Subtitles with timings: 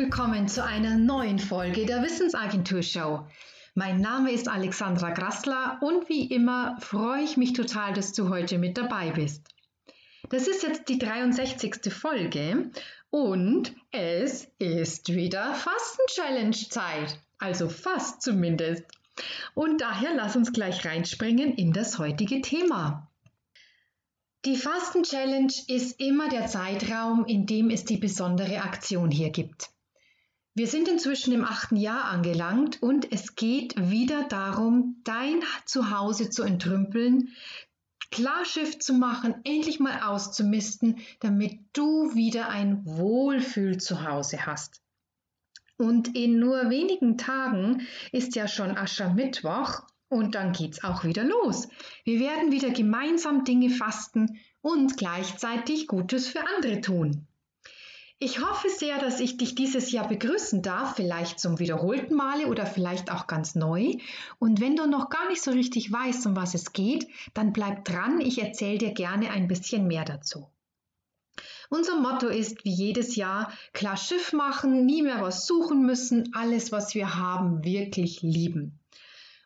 [0.00, 3.26] willkommen zu einer neuen Folge der Wissensagentur Show.
[3.74, 8.58] Mein Name ist Alexandra Grassler und wie immer freue ich mich total, dass du heute
[8.58, 9.46] mit dabei bist.
[10.30, 11.92] Das ist jetzt die 63.
[11.92, 12.70] Folge
[13.10, 17.20] und es ist wieder Fasten-Challenge-Zeit.
[17.38, 18.84] Also fast zumindest.
[19.54, 23.09] Und daher lass uns gleich reinspringen in das heutige Thema.
[24.46, 29.68] Die Fasten-Challenge ist immer der Zeitraum, in dem es die besondere Aktion hier gibt.
[30.54, 36.42] Wir sind inzwischen im achten Jahr angelangt und es geht wieder darum, dein Zuhause zu
[36.42, 37.28] entrümpeln,
[38.10, 44.80] Klarschiff zu machen, endlich mal auszumisten, damit du wieder ein Wohlfühl-Zuhause hast.
[45.76, 51.68] Und in nur wenigen Tagen ist ja schon Aschermittwoch und dann geht's auch wieder los.
[52.04, 57.26] Wir werden wieder gemeinsam Dinge fasten und gleichzeitig Gutes für andere tun.
[58.18, 62.66] Ich hoffe sehr, dass ich dich dieses Jahr begrüßen darf, vielleicht zum wiederholten Male oder
[62.66, 63.94] vielleicht auch ganz neu.
[64.38, 67.86] Und wenn du noch gar nicht so richtig weißt, um was es geht, dann bleib
[67.86, 70.48] dran, ich erzähle dir gerne ein bisschen mehr dazu.
[71.70, 76.72] Unser Motto ist wie jedes Jahr klar Schiff machen, nie mehr was suchen müssen, alles,
[76.72, 78.79] was wir haben, wirklich lieben.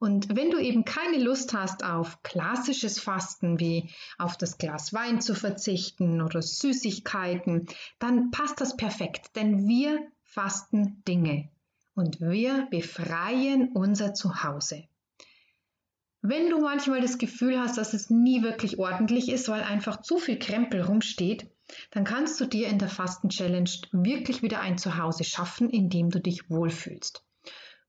[0.00, 5.20] Und wenn du eben keine Lust hast auf klassisches Fasten wie auf das Glas Wein
[5.20, 7.66] zu verzichten oder Süßigkeiten,
[7.98, 11.50] dann passt das perfekt, denn wir fasten Dinge
[11.94, 14.84] und wir befreien unser Zuhause.
[16.22, 20.16] Wenn du manchmal das Gefühl hast, dass es nie wirklich ordentlich ist, weil einfach zu
[20.16, 21.50] viel Krempel rumsteht,
[21.90, 26.08] dann kannst du dir in der Fasten Challenge wirklich wieder ein Zuhause schaffen, in dem
[26.08, 27.22] du dich wohlfühlst.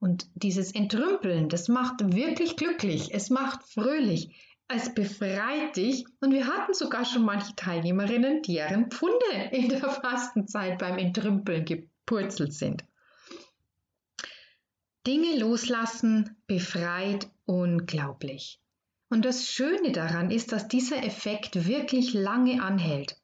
[0.01, 4.35] Und dieses Entrümpeln, das macht wirklich glücklich, es macht fröhlich,
[4.67, 6.05] es befreit dich.
[6.21, 12.51] Und wir hatten sogar schon manche Teilnehmerinnen, deren Pfunde in der Fastenzeit beim Entrümpeln gepurzelt
[12.51, 12.83] sind.
[15.05, 18.59] Dinge loslassen befreit unglaublich.
[19.07, 23.21] Und das Schöne daran ist, dass dieser Effekt wirklich lange anhält.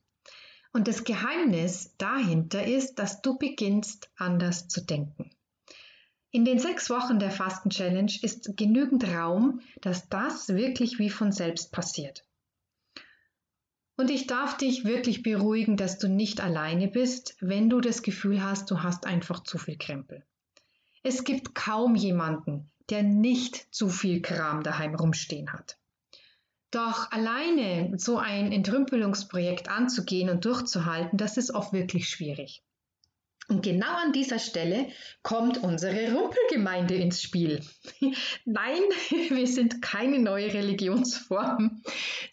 [0.73, 5.31] Und das Geheimnis dahinter ist, dass du beginnst anders zu denken.
[6.37, 11.71] In den sechs Wochen der Fasten-Challenge ist genügend Raum, dass das wirklich wie von selbst
[11.71, 12.27] passiert.
[13.95, 18.43] Und ich darf dich wirklich beruhigen, dass du nicht alleine bist, wenn du das Gefühl
[18.43, 20.23] hast, du hast einfach zu viel Krempel.
[21.01, 25.79] Es gibt kaum jemanden, der nicht zu viel Kram daheim rumstehen hat.
[26.69, 32.61] Doch alleine so ein Entrümpelungsprojekt anzugehen und durchzuhalten, das ist oft wirklich schwierig.
[33.49, 34.87] Und genau an dieser Stelle
[35.23, 37.61] kommt unsere Rumpelgemeinde ins Spiel.
[38.45, 38.81] Nein,
[39.29, 41.81] wir sind keine neue Religionsform,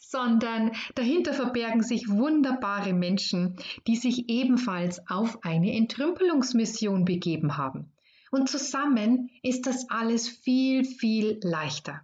[0.01, 7.93] sondern dahinter verbergen sich wunderbare Menschen, die sich ebenfalls auf eine Entrümpelungsmission begeben haben.
[8.33, 12.01] Und zusammen ist das alles viel, viel leichter.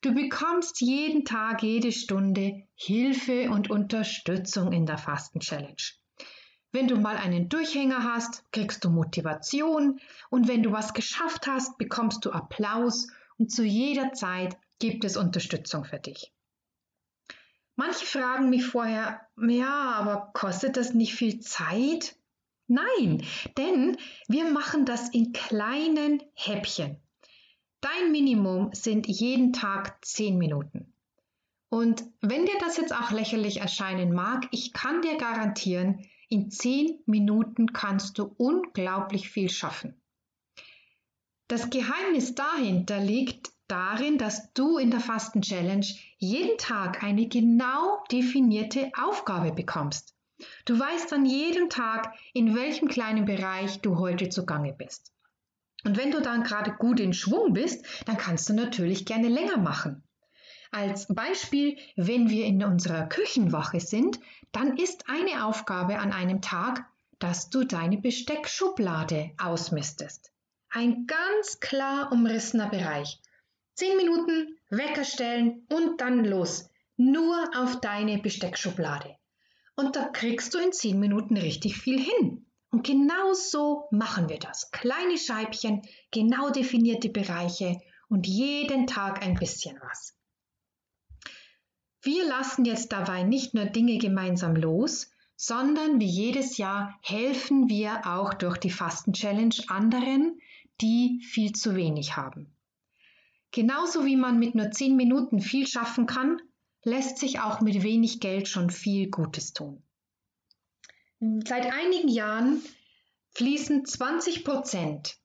[0.00, 5.82] Du bekommst jeden Tag, jede Stunde Hilfe und Unterstützung in der Fasten Challenge.
[6.74, 11.78] Wenn du mal einen Durchhänger hast, kriegst du Motivation und wenn du was geschafft hast,
[11.78, 13.06] bekommst du Applaus
[13.38, 16.32] und zu jeder Zeit gibt es Unterstützung für dich.
[17.76, 22.16] Manche fragen mich vorher, ja, aber kostet das nicht viel Zeit?
[22.66, 23.24] Nein,
[23.56, 23.96] denn
[24.26, 26.96] wir machen das in kleinen Häppchen.
[27.82, 30.92] Dein Minimum sind jeden Tag 10 Minuten.
[31.68, 36.98] Und wenn dir das jetzt auch lächerlich erscheinen mag, ich kann dir garantieren, in zehn
[37.06, 39.94] Minuten kannst du unglaublich viel schaffen.
[41.46, 45.86] Das Geheimnis dahinter liegt darin, dass du in der Fasten Challenge
[46.18, 50.16] jeden Tag eine genau definierte Aufgabe bekommst.
[50.64, 55.12] Du weißt an jedem Tag, in welchem kleinen Bereich du heute zugange bist.
[55.84, 59.58] Und wenn du dann gerade gut in Schwung bist, dann kannst du natürlich gerne länger
[59.58, 60.02] machen.
[60.74, 64.18] Als Beispiel, wenn wir in unserer Küchenwache sind,
[64.50, 66.84] dann ist eine Aufgabe an einem Tag,
[67.20, 70.32] dass du deine Besteckschublade ausmistest.
[70.70, 73.20] Ein ganz klar umrissener Bereich.
[73.74, 76.68] Zehn Minuten, Wecker stellen und dann los.
[76.96, 79.14] Nur auf deine Besteckschublade.
[79.76, 82.46] Und da kriegst du in zehn Minuten richtig viel hin.
[82.72, 84.72] Und genau so machen wir das.
[84.72, 90.16] Kleine Scheibchen, genau definierte Bereiche und jeden Tag ein bisschen was.
[92.04, 98.02] Wir lassen jetzt dabei nicht nur Dinge gemeinsam los, sondern wie jedes Jahr helfen wir
[98.06, 100.38] auch durch die Fasten-Challenge anderen,
[100.82, 102.54] die viel zu wenig haben.
[103.50, 106.40] Genauso wie man mit nur 10 Minuten viel schaffen kann,
[106.82, 109.82] lässt sich auch mit wenig Geld schon viel Gutes tun.
[111.20, 112.60] Seit einigen Jahren
[113.30, 115.16] fließen 20 Prozent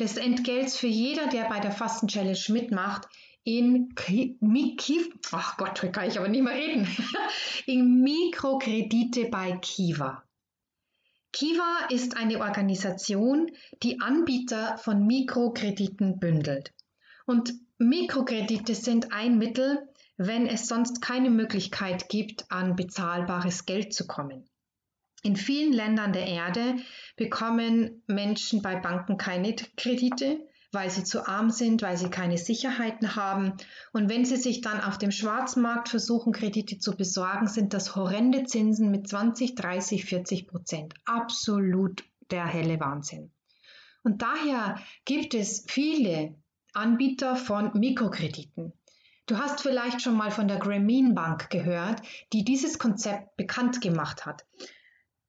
[0.00, 3.06] des Entgelts für jeder, der bei der Fasten Challenge mitmacht,
[3.44, 6.86] in Kiv Ach Gott, kann ich aber nicht mehr reden.
[7.66, 10.22] in Mikrokredite bei Kiva.
[11.32, 13.50] Kiva ist eine Organisation,
[13.82, 16.72] die Anbieter von Mikrokrediten bündelt.
[17.26, 19.88] Und Mikrokredite sind ein Mittel,
[20.18, 24.48] wenn es sonst keine Möglichkeit gibt, an bezahlbares Geld zu kommen.
[25.22, 26.76] In vielen Ländern der Erde
[27.16, 30.40] bekommen Menschen bei Banken keine Kredite,
[30.72, 33.54] weil sie zu arm sind, weil sie keine Sicherheiten haben.
[33.92, 38.44] Und wenn sie sich dann auf dem Schwarzmarkt versuchen, Kredite zu besorgen, sind das horrende
[38.44, 40.94] Zinsen mit 20, 30, 40 Prozent.
[41.04, 43.30] Absolut der helle Wahnsinn.
[44.02, 46.34] Und daher gibt es viele
[46.72, 48.72] Anbieter von Mikrokrediten.
[49.26, 52.02] Du hast vielleicht schon mal von der Grameen Bank gehört,
[52.32, 54.44] die dieses Konzept bekannt gemacht hat.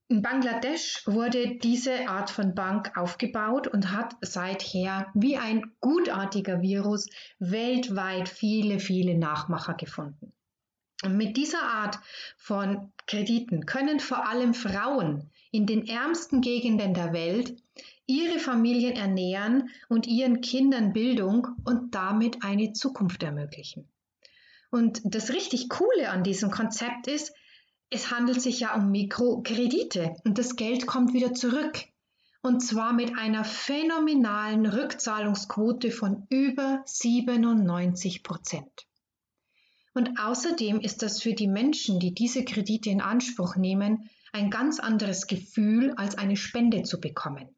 [0.09, 7.09] In Bangladesch wurde diese Art von Bank aufgebaut und hat seither wie ein gutartiger Virus
[7.39, 10.33] weltweit viele, viele Nachmacher gefunden.
[11.03, 11.99] Und mit dieser Art
[12.37, 17.61] von Krediten können vor allem Frauen in den ärmsten Gegenden der Welt
[18.05, 23.89] ihre Familien ernähren und ihren Kindern Bildung und damit eine Zukunft ermöglichen.
[24.71, 27.33] Und das richtig Coole an diesem Konzept ist,
[27.93, 31.85] es handelt sich ja um Mikrokredite und das Geld kommt wieder zurück.
[32.41, 38.87] Und zwar mit einer phänomenalen Rückzahlungsquote von über 97 Prozent.
[39.93, 44.79] Und außerdem ist das für die Menschen, die diese Kredite in Anspruch nehmen, ein ganz
[44.79, 47.55] anderes Gefühl, als eine Spende zu bekommen.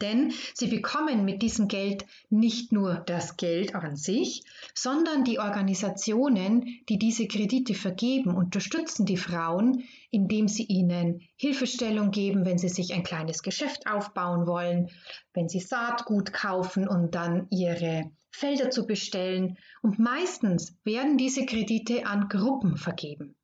[0.00, 4.42] Denn sie bekommen mit diesem Geld nicht nur das Geld an sich,
[4.74, 12.46] sondern die Organisationen, die diese Kredite vergeben, unterstützen die Frauen, indem sie ihnen Hilfestellung geben,
[12.46, 14.88] wenn sie sich ein kleines Geschäft aufbauen wollen,
[15.34, 19.58] wenn sie Saatgut kaufen, um dann ihre Felder zu bestellen.
[19.82, 23.36] Und meistens werden diese Kredite an Gruppen vergeben.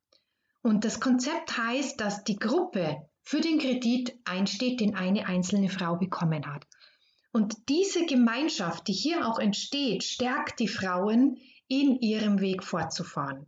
[0.63, 5.95] Und das Konzept heißt, dass die Gruppe für den Kredit einsteht, den eine einzelne Frau
[5.95, 6.65] bekommen hat.
[7.31, 11.37] Und diese Gemeinschaft, die hier auch entsteht, stärkt die Frauen
[11.67, 13.45] in ihrem Weg fortzufahren.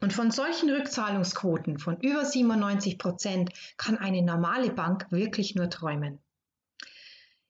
[0.00, 6.18] Und von solchen Rückzahlungsquoten von über 97 Prozent kann eine normale Bank wirklich nur träumen.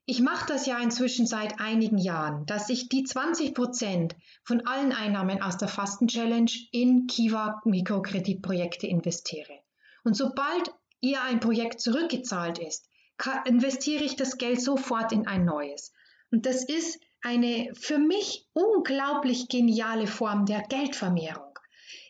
[0.07, 4.93] Ich mache das ja inzwischen seit einigen Jahren, dass ich die 20 Prozent von allen
[4.93, 9.61] Einnahmen aus der Fasten Challenge in Kiva Mikrokreditprojekte investiere.
[10.05, 10.71] Und sobald
[11.05, 12.89] ihr ein Projekt zurückgezahlt ist,
[13.45, 15.93] investiere ich das Geld sofort in ein neues.
[16.33, 21.59] Und das ist eine für mich unglaublich geniale Form der Geldvermehrung.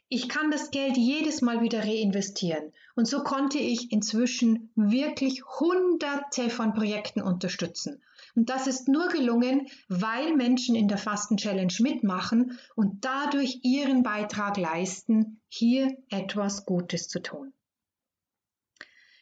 [0.09, 2.73] Ich kann das Geld jedes Mal wieder reinvestieren.
[2.95, 8.01] Und so konnte ich inzwischen wirklich hunderte von Projekten unterstützen.
[8.37, 14.05] Und das ist nur gelungen, weil Menschen in der Fasten Challenge mitmachen und dadurch ihren
[14.05, 17.53] Beitrag leisten, hier etwas Gutes zu tun.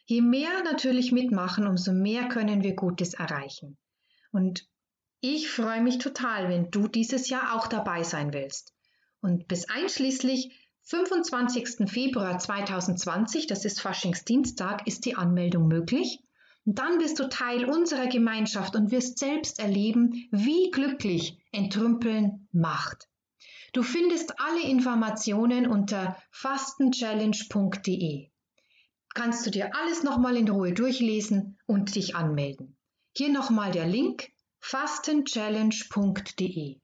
[0.05, 3.77] Je mehr natürlich mitmachen, umso mehr können wir Gutes erreichen.
[4.31, 4.67] Und
[5.21, 8.73] ich freue mich total, wenn du dieses Jahr auch dabei sein willst.
[9.21, 11.89] Und bis einschließlich 25.
[11.89, 16.19] Februar 2020, das ist Faschingsdienstag, ist die Anmeldung möglich.
[16.65, 23.07] Und dann bist du Teil unserer Gemeinschaft und wirst selbst erleben, wie glücklich Entrümpeln macht.
[23.71, 28.32] Du findest alle Informationen unter fastenchallenge.de
[29.13, 32.77] kannst du dir alles nochmal in Ruhe durchlesen und dich anmelden.
[33.15, 36.79] Hier nochmal der Link fastenchallenge.de.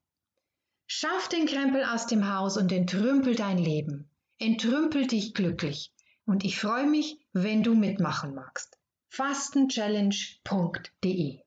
[0.85, 4.09] Schaff den Krempel aus dem Haus und entrümpel dein Leben.
[4.37, 5.93] Entrümpel dich glücklich.
[6.25, 8.77] Und ich freue mich, wenn du mitmachen magst.
[9.09, 11.41] fastenchallenge.de.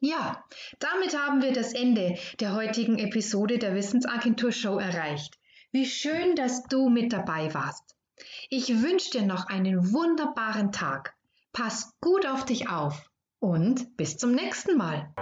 [0.00, 0.44] Ja,
[0.78, 5.38] damit haben wir das Ende der heutigen Episode der Wissensagentur Show erreicht.
[5.72, 7.97] Wie schön, dass du mit dabei warst.
[8.50, 11.14] Ich wünsche dir noch einen wunderbaren Tag.
[11.52, 13.10] Pass gut auf dich auf
[13.40, 15.12] und bis zum nächsten Mal.